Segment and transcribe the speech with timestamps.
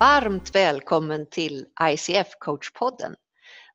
[0.00, 3.14] Varmt välkommen till ICF Coachpodden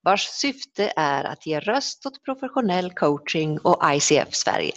[0.02, 4.74] vars syfte är att ge röst åt professionell coaching och ICF Sverige.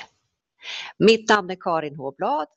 [0.99, 2.49] Mitt namn är Karin Håblad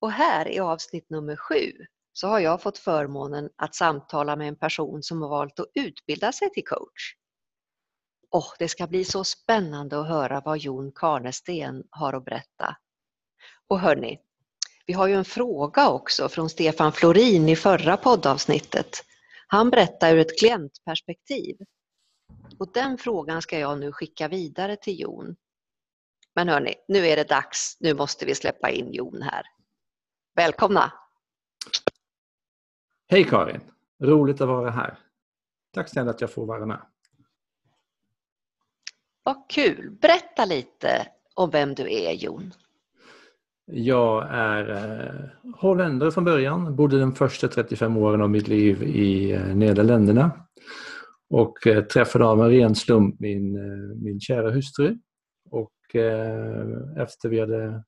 [0.00, 1.72] och här i avsnitt nummer sju
[2.12, 6.32] så har jag fått förmånen att samtala med en person som har valt att utbilda
[6.32, 7.14] sig till coach.
[8.30, 12.76] Och det ska bli så spännande att höra vad Jon Karnesten har att berätta.
[13.68, 14.20] Och hörni,
[14.86, 19.04] vi har ju en fråga också från Stefan Florin i förra poddavsnittet.
[19.46, 21.56] Han berättar ur ett klientperspektiv.
[22.58, 25.36] Och den frågan ska jag nu skicka vidare till Jon.
[26.34, 27.76] Men hörni, nu är det dags.
[27.80, 29.42] Nu måste vi släppa in Jon här.
[30.34, 30.92] Välkomna!
[33.08, 33.60] Hej Karin!
[34.02, 34.98] Roligt att vara här.
[35.72, 36.86] Tack snälla att jag får vara med.
[39.22, 39.90] Vad kul!
[39.90, 42.52] Berätta lite om vem du är Jon.
[43.72, 49.32] Jag är eh, holländare från början, bodde de första 35 åren av mitt liv i
[49.32, 50.30] eh, Nederländerna
[51.30, 54.98] och eh, träffade av en ren slump min, eh, min kära hustru.
[55.50, 57.84] Och eh, efter vi hade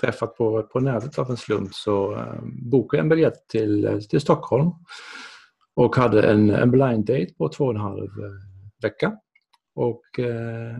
[0.00, 3.98] träffat på, på nätet av en slump så eh, bokade jag en biljett till, eh,
[3.98, 4.70] till Stockholm
[5.74, 8.32] och hade en, en blind date på två och en halv eh,
[8.82, 9.16] vecka.
[9.74, 10.76] Och eh,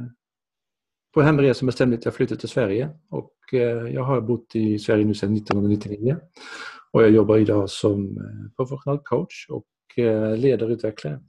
[1.18, 4.78] på hemresa bestämde jag att jag flyttade till Sverige och eh, jag har bott i
[4.78, 6.16] Sverige nu sedan 1999.
[6.92, 11.20] Och jag jobbar idag som eh, professionell coach och eh, ledarutvecklare.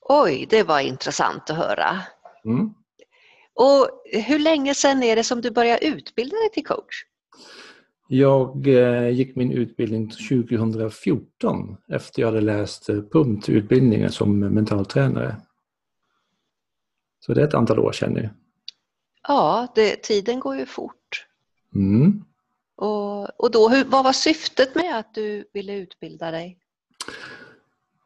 [0.00, 1.98] Oj, det var intressant att höra.
[2.44, 2.70] Mm.
[3.54, 3.88] Och
[4.26, 7.04] hur länge sedan är det som du började utbilda dig till coach?
[8.08, 8.66] Jag
[9.12, 15.36] gick min utbildning 2014 efter jag hade läst PUMT-utbildningen som mental tränare.
[17.30, 18.30] Så det är ett antal år sedan nu.
[19.28, 21.26] Ja, det, tiden går ju fort.
[21.74, 22.24] Mm.
[22.76, 26.58] Och, och då, hur, vad var syftet med att du ville utbilda dig?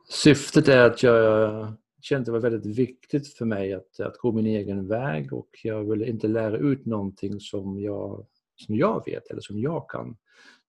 [0.08, 4.32] Syftet är att jag kände att det var väldigt viktigt för mig att, att gå
[4.32, 9.30] min egen väg och jag ville inte lära ut någonting som jag, som jag vet
[9.30, 10.16] eller som jag kan.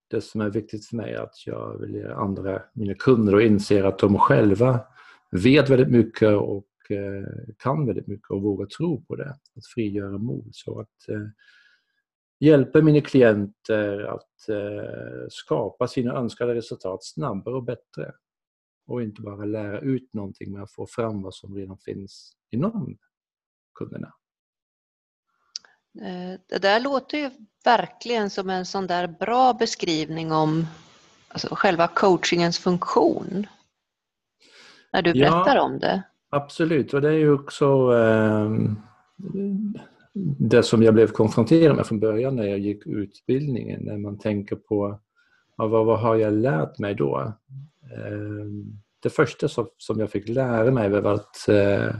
[0.07, 3.41] Det som är viktigt för mig är att jag vill ge andra, mina kunder, och
[3.41, 4.79] inser att de själva
[5.31, 6.65] vet väldigt mycket och
[7.57, 9.29] kan väldigt mycket och vågar tro på det.
[9.29, 10.49] Att frigöra mod.
[10.51, 11.27] Så att eh,
[12.39, 18.11] hjälpa mina klienter att eh, skapa sina önskade resultat snabbare och bättre.
[18.87, 22.97] Och inte bara lära ut någonting men få fram vad som redan finns inom
[23.79, 24.13] kunderna.
[26.47, 27.31] Det där låter ju
[27.63, 30.67] verkligen som en sån där bra beskrivning om
[31.27, 33.47] alltså själva coachingens funktion.
[34.93, 36.03] När du berättar ja, om det.
[36.29, 38.51] Absolut, och det är ju också eh,
[40.39, 43.81] det som jag blev konfronterad med från början när jag gick utbildningen.
[43.83, 44.99] När man tänker på
[45.57, 47.33] ja, vad, vad har jag lärt mig då?
[47.91, 48.45] Eh,
[49.03, 51.95] det första som, som jag fick lära mig var att, eh,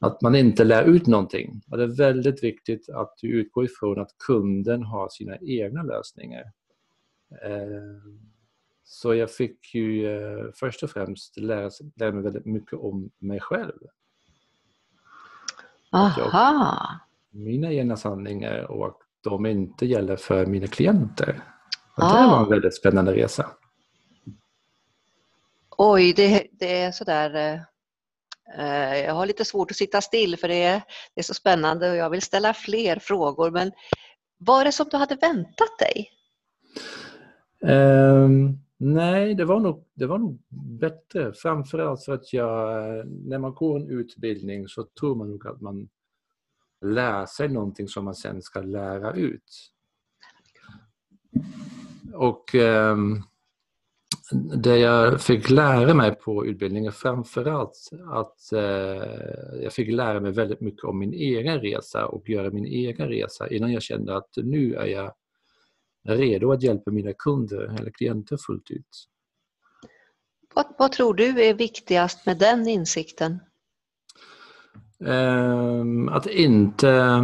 [0.00, 1.62] att man inte lär ut någonting.
[1.70, 6.44] Och det är väldigt viktigt att du utgår ifrån att kunden har sina egna lösningar.
[7.44, 8.35] Ehm,
[8.88, 13.40] så jag fick ju eh, först och främst lära, lära mig väldigt mycket om mig
[13.40, 13.78] själv.
[15.92, 17.00] Aha!
[17.30, 21.42] Mina egna sanningar och att de inte gäller för mina klienter.
[21.94, 22.22] Ah.
[22.22, 23.50] Det var en väldigt spännande resa.
[25.78, 27.34] Oj, det, det är sådär...
[27.34, 27.60] Eh,
[28.64, 30.82] eh, jag har lite svårt att sitta still för det är,
[31.14, 33.50] det är så spännande och jag vill ställa fler frågor.
[33.50, 33.72] Men
[34.38, 36.10] vad är det som du hade väntat dig?
[37.60, 40.38] Um, Nej, det var nog, det var nog
[40.78, 41.32] bättre.
[41.32, 45.60] Framförallt för att jag, eh, när man går en utbildning så tror man nog att
[45.60, 45.88] man
[46.80, 49.72] lär sig någonting som man sen ska lära ut.
[52.14, 52.96] Och eh,
[54.56, 58.60] det jag fick lära mig på utbildningen framförallt att eh,
[59.62, 63.48] jag fick lära mig väldigt mycket om min egen resa och göra min egen resa
[63.48, 65.12] innan jag kände att nu är jag
[66.14, 69.08] redo att hjälpa mina kunder eller klienter fullt ut.
[70.54, 73.38] Vad, vad tror du är viktigast med den insikten?
[74.98, 77.20] Um, att inte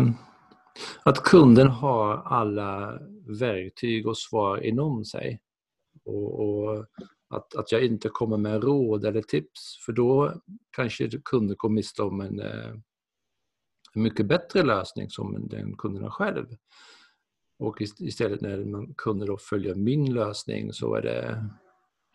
[1.02, 2.98] att kunden har alla
[3.40, 5.40] verktyg och svar inom sig.
[6.04, 6.86] Och, och,
[7.28, 10.34] att, att jag inte kommer med råd eller tips för då
[10.70, 12.70] kanske kunden går miste om en, eh,
[13.94, 16.46] en mycket bättre lösning som den kunden har själv.
[17.62, 21.44] Och istället när man kunde då följa min lösning så är det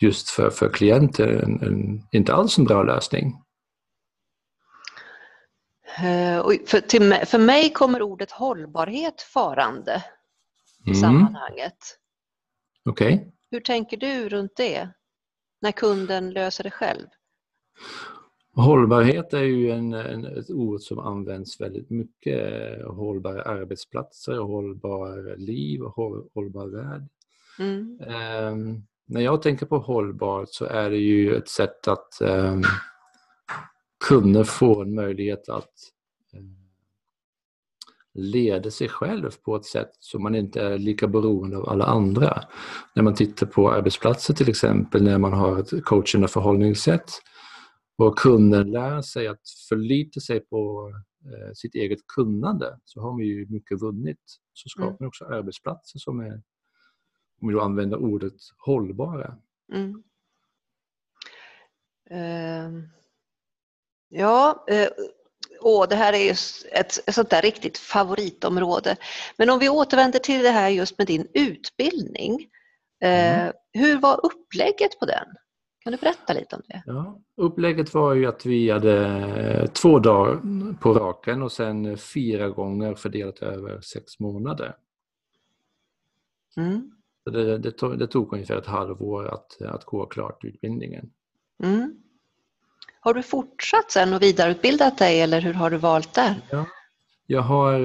[0.02, 3.34] just för, för klienter en, en, inte alls en bra lösning.
[6.00, 10.04] Uh, för, till, för mig kommer ordet hållbarhet farande
[10.86, 11.02] i mm.
[11.02, 11.78] sammanhanget.
[12.86, 13.14] Okej.
[13.14, 13.32] Okay.
[13.52, 14.90] Hur tänker du runt det?
[15.62, 17.08] När kunden löser det själv?
[18.58, 22.86] Hållbarhet är ju en, en, ett ord som används väldigt mycket.
[22.86, 27.08] Hållbara arbetsplatser, hållbar liv, håll, hållbar värld.
[27.60, 28.00] Mm.
[28.52, 32.64] Um, när jag tänker på hållbart så är det ju ett sätt att um,
[34.08, 35.74] kunna få en möjlighet att
[36.34, 36.58] um,
[38.14, 42.44] leda sig själv på ett sätt så man inte är lika beroende av alla andra.
[42.96, 47.12] När man tittar på arbetsplatser till exempel, när man har ett coachande förhållningssätt
[47.98, 50.92] och kunden lär sig att förlita sig på
[51.26, 54.22] eh, sitt eget kunnande så har man ju mycket vunnit.
[54.54, 55.08] Så skapar man mm.
[55.08, 56.42] också arbetsplatser som är,
[57.42, 59.38] om vi då använder ordet, hållbara.
[59.74, 60.04] Mm.
[62.12, 62.84] Uh,
[64.10, 64.88] ja, uh,
[65.62, 68.98] oh, det här är ett, ett sånt där riktigt favoritområde.
[69.38, 72.34] Men om vi återvänder till det här just med din utbildning.
[73.04, 73.54] Uh, mm.
[73.74, 75.28] Hur var upplägget på den?
[75.88, 76.84] Kan du berätta lite om det?
[76.86, 80.42] Ja, upplägget var ju att vi hade två dagar
[80.80, 84.76] på raken och sen fyra gånger fördelat över sex månader.
[86.58, 86.92] Mm.
[87.26, 91.10] Det, det, tog, det tog ungefär ett halvår att, att gå klart utbildningen.
[91.64, 91.96] Mm.
[93.00, 96.42] Har du fortsatt sen och vidareutbildat dig eller hur har du valt där?
[96.52, 96.66] Ja.
[97.28, 97.80] Jag har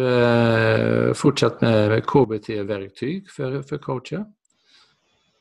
[1.08, 4.25] eh, fortsatt med KBT-verktyg för, för coacher.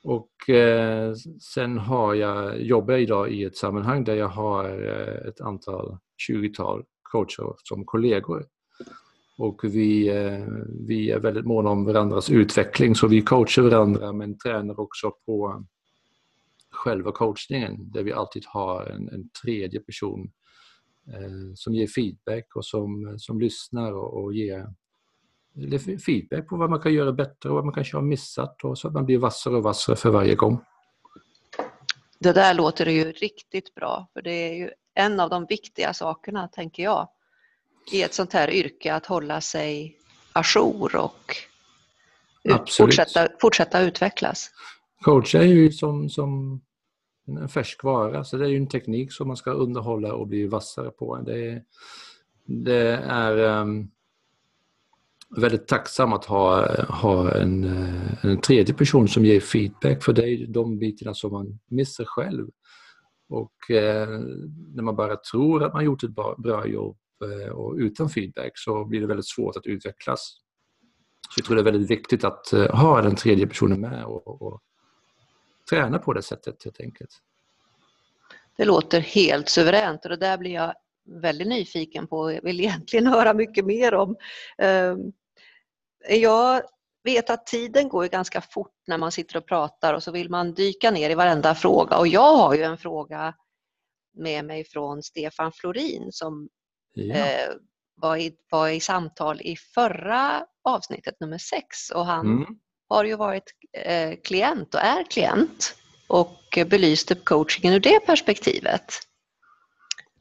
[0.03, 1.13] Och eh,
[1.53, 5.97] sen har jag, jobbar jag idag i ett sammanhang där jag har eh, ett antal,
[6.29, 8.45] 20-tal coacher som kollegor.
[9.37, 10.47] Och vi, eh,
[10.87, 15.65] vi är väldigt måna om varandras utveckling så vi coachar varandra men tränar också på
[16.71, 20.31] själva coachningen där vi alltid har en, en tredje person
[21.07, 24.67] eh, som ger feedback och som, som lyssnar och, och ger
[26.05, 28.87] feedback på vad man kan göra bättre och vad man kanske har missat och så
[28.87, 30.61] att man blir vassare och vassare för varje gång.
[32.19, 36.47] Det där låter ju riktigt bra för det är ju en av de viktiga sakerna,
[36.47, 37.09] tänker jag,
[37.91, 39.97] i ett sånt här yrke att hålla sig
[40.33, 41.35] ajour och
[42.77, 44.51] fortsätta, fortsätta utvecklas.
[45.01, 46.61] Coach är ju som, som
[47.27, 50.89] en färskvara, så det är ju en teknik som man ska underhålla och bli vassare
[50.89, 51.17] på.
[51.17, 51.63] Det är,
[52.45, 53.91] det är um,
[55.37, 60.29] väldigt tacksam att ha, ha en, eh, en tredje person som ger feedback för det
[60.29, 62.47] är de bitarna som man missar själv.
[63.29, 64.09] Och eh,
[64.75, 68.51] när man bara tror att man gjort ett bra, bra jobb eh, och utan feedback
[68.55, 70.37] så blir det väldigt svårt att utvecklas.
[71.29, 74.41] Så jag tror det är väldigt viktigt att eh, ha den tredje personen med och,
[74.41, 74.61] och
[75.69, 77.09] träna på det sättet helt enkelt.
[78.57, 80.73] Det låter helt suveränt och det där blir jag
[81.05, 82.19] väldigt nyfiken på.
[82.19, 84.15] och vill egentligen höra mycket mer om.
[84.57, 85.11] Ehm,
[86.09, 86.61] jag
[87.03, 90.53] vet att tiden går ganska fort när man sitter och pratar och så vill man
[90.53, 93.33] dyka ner i varenda fråga och jag har ju en fråga
[94.13, 96.49] med mig från Stefan Florin som
[96.93, 97.15] ja.
[97.15, 97.49] eh,
[97.95, 102.59] var, i, var i samtal i förra avsnittet, nummer sex och han mm.
[102.89, 103.43] har ju varit
[103.77, 105.75] eh, klient och är klient
[106.07, 108.85] och belyste coachingen ur det perspektivet.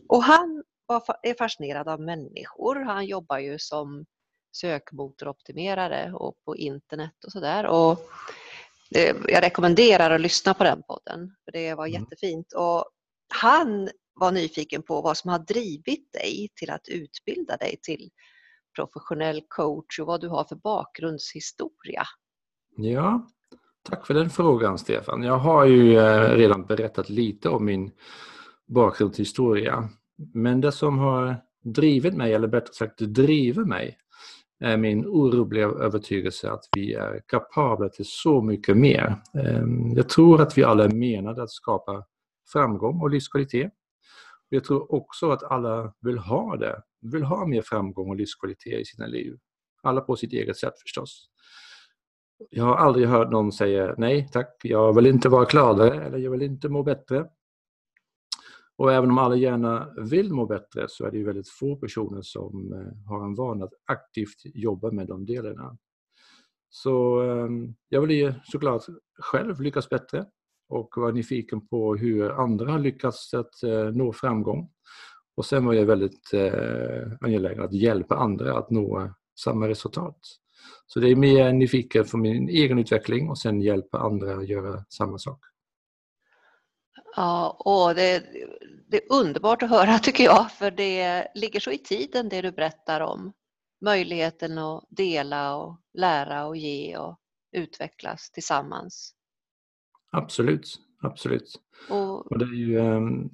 [0.09, 2.77] Och han var, är fascinerad av människor.
[2.85, 4.05] Han jobbar ju som
[4.53, 7.65] sökmotoroptimerare och på internet och sådär.
[9.29, 12.03] Jag rekommenderar att lyssna på den podden, för det var mm.
[12.03, 12.53] jättefint.
[12.53, 12.85] Och
[13.35, 18.11] han var nyfiken på vad som har drivit dig till att utbilda dig till
[18.77, 22.03] professionell coach och vad du har för bakgrundshistoria.
[22.77, 23.27] Ja,
[23.83, 25.23] tack för den frågan Stefan.
[25.23, 27.91] Jag har ju eh, redan berättat lite om min
[28.67, 29.89] bakgrundshistoria.
[30.35, 33.99] Men det som har drivit mig, eller bättre sagt driver mig,
[34.61, 39.17] är min orubbliga övertygelse att vi är kapabla till så mycket mer.
[39.35, 42.05] Ehm, jag tror att vi alla är menade att skapa
[42.53, 43.73] framgång och livskvalitet.
[44.49, 48.85] Jag tror också att alla vill ha det, vill ha mer framgång och livskvalitet i
[48.85, 49.39] sina liv.
[49.83, 51.31] Alla på sitt eget sätt förstås.
[52.51, 56.31] Jag har aldrig hört någon säga nej tack, jag vill inte vara gladare eller jag
[56.31, 57.27] vill inte må bättre.
[58.81, 62.23] Och även om alla gärna vill må bättre så är det ju väldigt få personer
[62.23, 65.77] som eh, har en vana att aktivt jobba med de delarna.
[66.69, 68.83] Så ehm, jag vill ju såklart
[69.19, 70.27] själv lyckas bättre
[70.69, 74.71] och var nyfiken på hur andra har lyckats att eh, nå framgång.
[75.37, 79.11] Och sen var jag väldigt eh, angelägen att hjälpa andra att nå
[79.41, 80.19] samma resultat.
[80.87, 84.85] Så det är mer nyfiken för min egen utveckling och sen hjälpa andra att göra
[84.89, 85.41] samma sak.
[87.17, 88.23] Ja, och det,
[88.91, 92.53] det är underbart att höra tycker jag, för det ligger så i tiden det du
[92.53, 93.33] berättar om.
[93.81, 97.19] Möjligheten att dela och lära och ge och
[97.53, 99.15] utvecklas tillsammans.
[100.13, 100.75] absolut.
[101.03, 101.61] absolut.
[101.91, 103.31] Och, Och det, är ju, ehm,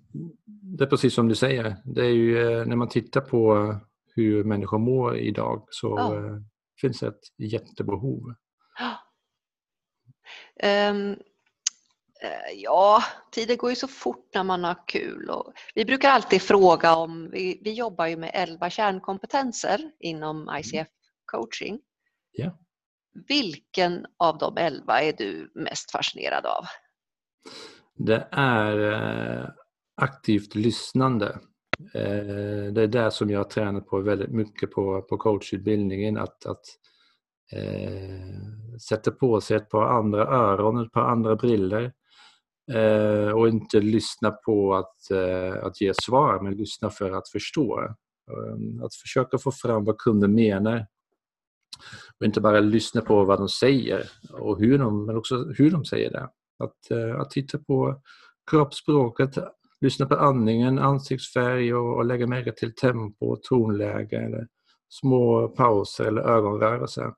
[0.77, 1.77] det är precis som du säger.
[1.85, 3.75] Det är ju eh, när man tittar på
[4.15, 6.15] hur människor mår idag så Ja.
[6.15, 6.37] eh,
[6.81, 7.23] finns det ett
[7.53, 8.35] jättebehov.
[10.61, 10.95] Eh,
[12.55, 15.31] ja, tiden går ju så fort när man har kul.
[15.31, 20.89] Och vi brukar alltid fråga om, vi, vi jobbar ju med 11 kärnkompetenser inom ICF
[21.25, 21.81] coaching.
[22.33, 22.59] Ja.
[23.29, 26.65] Vilken av de 11 är du mest fascinerad av?
[27.95, 29.49] Det är eh,
[29.97, 31.39] aktivt lyssnande.
[31.95, 36.17] Eh, det är det som jag har tränat på väldigt mycket på, på coachutbildningen.
[36.17, 36.65] Att, att
[37.53, 41.93] eh, sätta på sig ett par andra öron, ett par andra briller
[42.73, 47.81] eh, och inte lyssna på att, eh, att ge svar, men lyssna för att förstå.
[48.31, 50.87] Eh, Att försöka få fram vad kunden menar
[52.21, 55.85] och inte bara lyssna på vad de säger och hur de, men också hur de
[55.85, 56.29] säger det.
[56.59, 58.01] Att, eh, att titta på
[58.51, 59.39] kroppsspråket,
[59.81, 64.47] lyssna på andningen, ansiktsfärg och, och lägga märke till tempo, tonläge eller
[64.89, 67.13] små pauser eller ögonrörelser.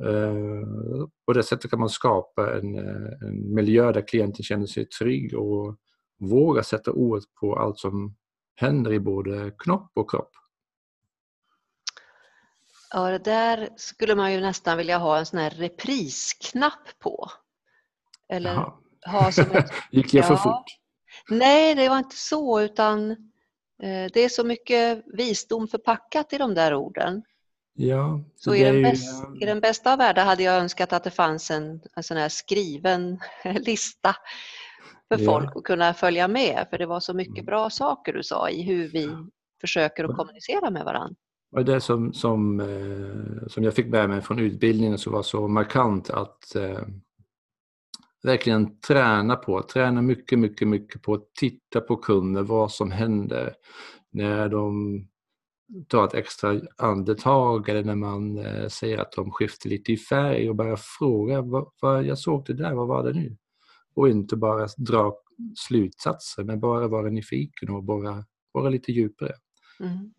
[0.00, 4.88] Eh, på det sättet kan man skapa en, eh, en miljö där klienten känner sig
[4.88, 5.76] trygg och
[6.18, 8.16] vågar sätta ord på allt som
[8.54, 10.30] händer i både knopp och kropp.
[12.92, 17.30] Ja, det där skulle man ju nästan vilja ha en sån här reprisknapp på.
[18.28, 18.72] Eller Jaha.
[19.06, 20.64] ha som ett Gick jag för fort?
[21.28, 23.10] Nej, det var inte så utan
[23.82, 27.22] eh, det är så mycket visdom förpackat i de där orden.
[27.74, 28.20] Ja.
[28.36, 31.10] Så i den, ju, bäst, i den bästa av världar hade jag önskat att det
[31.10, 33.18] fanns en, en sån här skriven
[33.60, 34.16] lista
[35.08, 35.24] för Ja.
[35.30, 36.66] folk att kunna följa med.
[36.70, 37.44] För det var så mycket Mm.
[37.46, 39.10] bra saker du sa i hur vi
[39.60, 41.16] försöker att kommunicera med varandra.
[41.56, 45.48] Och det som, som, eh, som jag fick med mig från utbildningen som var så
[45.48, 46.80] markant att eh,
[48.22, 53.54] verkligen träna på, träna mycket, mycket, mycket på att titta på kunder, vad som händer
[54.10, 54.98] när de
[55.88, 60.48] tar ett extra andetag eller när man eh, säger att de skiftar lite i färg
[60.48, 63.36] och bara fråga vad, vad, jag såg det där, vad var det nu?
[63.94, 65.16] Och inte bara dra
[65.56, 69.34] slutsatser men bara vara nyfiken och bara vara lite djupare.
[69.80, 70.14] Mm.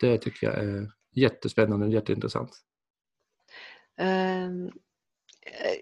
[0.00, 2.50] Det tycker jag är jättespännande och jätteintressant.
[3.98, 5.76] Ehm, eh,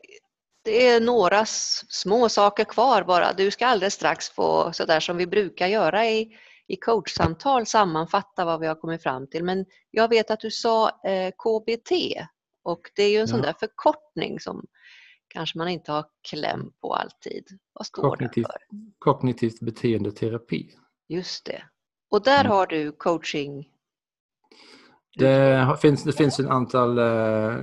[0.62, 1.44] Det är några
[1.88, 3.32] små saker kvar bara.
[3.32, 8.60] Du ska alldeles strax få, sådär som vi brukar göra i, i coachsamtal, sammanfatta vad
[8.60, 9.44] vi har kommit fram till.
[9.44, 11.92] Men jag vet att du sa eh, KBT
[12.62, 13.46] och det är ju en sån Ja.
[13.46, 14.66] där förkortning som
[15.28, 17.44] kanske man inte har kläm på alltid.
[17.72, 18.78] Vad står Kognitiv, det för?
[18.98, 20.70] kognitivt beteendeterapi.
[21.08, 21.62] Just det.
[22.10, 22.52] Och där Mm.
[22.52, 23.68] har du coaching.
[25.16, 27.58] Det finns, det finns ett antal eh,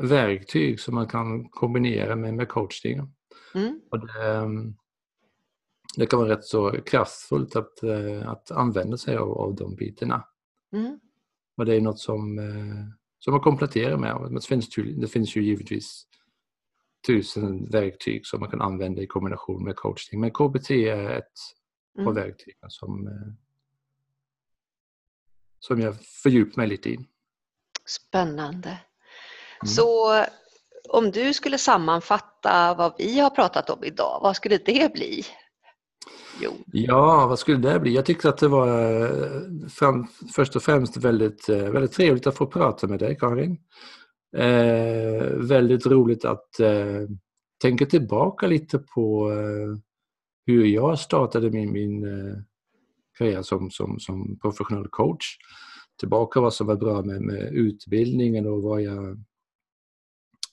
[0.00, 3.00] verktyg som man kan kombinera med, med coachning.
[3.54, 3.80] Mm.
[3.90, 4.76] Och det, ehm,
[6.00, 10.24] det kan vara rätt så kraftfullt att, eh, att använda sig av, av de bitarna.
[10.72, 11.00] Mm.
[11.56, 12.84] Och det är något som, eh,
[13.18, 14.16] som man kompletterar med.
[14.20, 16.06] Men Det finns, ju- det finns ju givetvis
[17.06, 20.20] tusen verktyg som man kan använda i kombination med coachning.
[20.20, 21.32] Men KBT är ett
[21.98, 22.14] av Mm.
[22.14, 23.32] verktygen som, eh,
[25.58, 26.98] som jag fördjupar mig lite i.
[27.86, 28.68] Spännande.
[28.68, 29.66] Mm.
[29.66, 30.14] Så
[30.88, 35.22] om du skulle sammanfatta vad vi har pratat om idag, vad skulle det bli?
[36.40, 36.50] Jo.
[36.72, 37.94] Ja, vad skulle det bli?
[37.94, 38.68] Jag tyckte att det var
[39.02, 43.58] eh, fram, först och främst väldigt, eh, väldigt trevligt att få prata med dig Karin.
[44.36, 47.08] Eh, väldigt roligt att eh,
[47.62, 49.78] tänka tillbaka lite på eh,
[50.46, 52.36] hur jag startade min, min eh,
[53.18, 55.36] karriär som, som, som professionell coach.
[56.00, 59.24] Tillbaka vad som var bra med, med utbildningen och vad jag,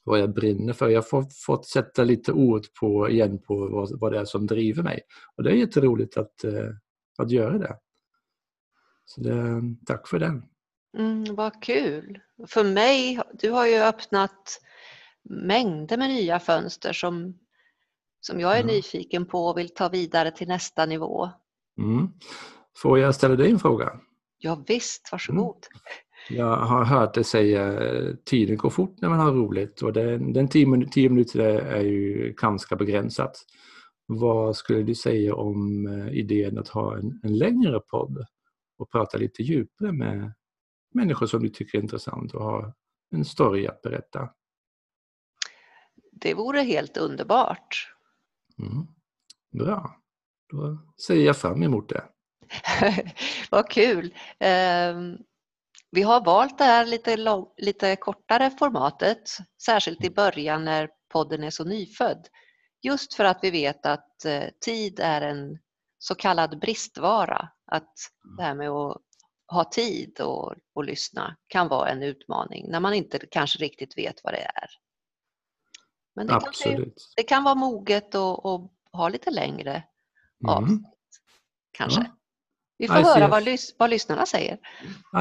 [0.04, 0.90] vad jag brinner för.
[0.90, 4.84] Jag har fått, sätta lite ord på, igen på vad, vad det är som driver
[4.84, 5.02] mig.
[5.36, 6.70] Och det är jätteroligt att, eh,
[7.18, 7.78] att göra det.
[9.06, 10.44] Så det, tack för den.
[10.98, 12.20] Mm, vad kul!
[12.48, 14.60] För mig, du har ju öppnat
[15.30, 17.40] mängder med nya fönster som,
[18.22, 18.66] som jag är Ja.
[18.66, 21.30] nyfiken på och vill ta vidare till nästa nivå.
[21.78, 22.08] Mm.
[22.78, 24.00] Får jag ställa dig en fråga?
[24.38, 25.66] Ja, visst, varsågod.
[26.36, 30.34] Jag har hört dig säga eh, tiden går fort när man har roligt och den,
[30.34, 33.46] den tio, tio minuter är ju ganska begränsat.
[34.06, 38.26] Vad skulle du säga om eh, idén att ha en, en längre podd
[38.78, 40.34] och prata lite djupare med
[40.94, 42.74] människor som du tycker är intressant och ha
[43.12, 44.30] en story att berätta?
[46.12, 47.94] Det vore helt underbart.
[48.60, 48.88] Mm.
[49.52, 49.96] Bra,
[50.52, 52.04] då ser jag fram emot det.
[53.52, 54.14] Vad kul!
[54.40, 55.18] Ehm,
[55.92, 61.44] Vi har valt det här lite, lång, lite kortare formatet, särskilt i början när podden
[61.44, 62.28] är så nyfödd.
[62.82, 65.60] Just för att vi vet att eh, tid är en
[65.98, 67.50] så kallad bristvara.
[67.66, 67.94] Att
[68.38, 69.02] det här med att
[69.48, 74.24] ha tid och, och lyssna kan vara en utmaning när man inte kanske riktigt vet
[74.24, 74.70] vad det är.
[76.16, 76.84] Men det, Absolut.
[76.84, 79.84] Kan, det kan vara moget och, och ha lite längre
[80.44, 80.56] Mm.
[80.56, 80.88] avsnitt.
[81.72, 82.02] Kanske.
[82.02, 82.18] Ja.
[82.82, 83.08] Vi får ICF.
[83.08, 84.58] höra vad, lys- vad lyssnarna säger.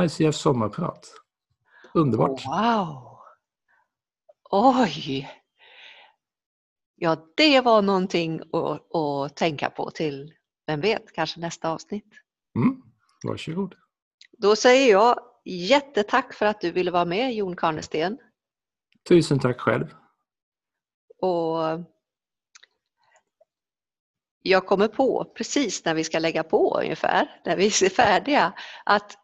[0.04, 1.14] ICF sommarprat.
[1.94, 2.46] Underbart.
[2.46, 3.18] Wow!
[4.50, 5.30] Oj!
[6.96, 10.34] Ja, det var någonting att, att tänka på till,
[10.66, 12.12] vem vet, kanske nästa avsnitt.
[12.56, 12.82] Mm.
[13.24, 13.74] Varsågod.
[14.38, 18.18] Då säger jag jättetack för att du ville vara med Jon Karnesten.
[19.08, 19.86] Tusen tack själv.
[21.18, 21.56] Och
[24.42, 28.52] jag kommer på precis när vi ska lägga på ungefär, när vi är färdiga,
[28.84, 29.16] att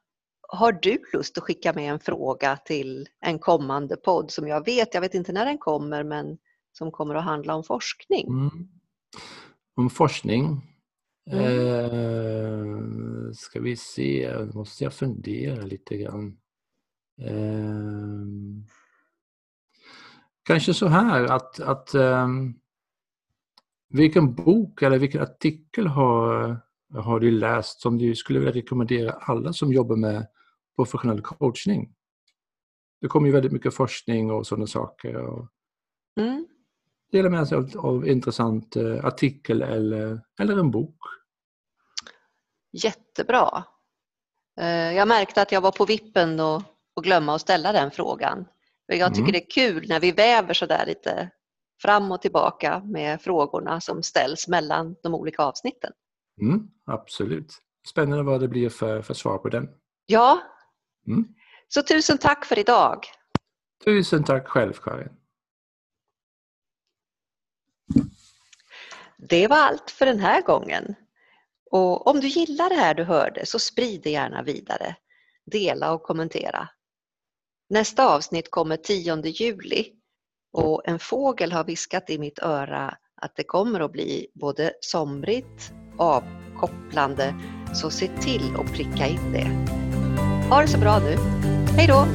[0.48, 4.94] har du lust att skicka med en fråga till en kommande podd som jag vet,
[4.94, 6.38] jag vet inte när den kommer, men
[6.72, 8.28] som kommer att handla om forskning?
[8.28, 8.68] Mm.
[9.76, 10.62] Om forskning.
[11.30, 11.44] Mm.
[11.44, 16.38] Eh, ska vi se, nu måste jag fundera lite grann.
[17.22, 18.26] Eh,
[20.42, 22.28] kanske så här att, att eh,
[23.88, 26.56] vilken bok eller vilken artikel har,
[26.94, 30.26] har du läst som du skulle vilja rekommendera alla som jobbar med
[30.76, 31.92] professionell coachning?
[33.00, 35.16] Det kommer ju väldigt mycket forskning och sådana saker.
[35.16, 35.48] Och
[36.20, 36.46] Mm.
[37.12, 40.96] dela med sig av, av intressant eh, artikel eller, eller en bok.
[42.72, 43.64] Jättebra.
[44.60, 46.62] Eh, Jag märkte att jag var på vippen och,
[46.96, 48.44] och glömma att ställa den frågan.
[48.86, 49.32] Jag tycker Mm.
[49.32, 51.30] det är kul när vi väver så där lite
[51.82, 55.92] fram och tillbaka med frågorna som ställs mellan de olika avsnitten.
[56.40, 57.58] Mm, absolut.
[57.88, 59.68] Spännande vad det blir för, för svar på den.
[60.06, 60.42] Ja,
[61.06, 61.24] Mm.
[61.68, 62.98] så tusen tack för idag.
[63.84, 65.08] Tusen tack själv Karin.
[69.18, 70.94] Det var allt för den här gången.
[71.70, 74.96] Och om du gillar det här du hörde så sprid det gärna vidare.
[75.46, 76.68] Dela och kommentera.
[77.68, 79.95] Nästa avsnitt kommer 10 juli
[80.56, 85.72] och en fågel har viskat i mitt öra att det kommer att bli både somrigt,
[85.98, 87.34] avkopplande,
[87.74, 89.76] så se till att pricka in det.
[90.50, 91.16] Ha det så bra nu.
[91.76, 92.06] Hej då!